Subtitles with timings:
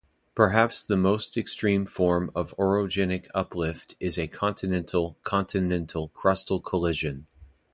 [0.33, 7.27] Perhaps the most extreme form of orogenic uplift is a continental-continental crustal collision.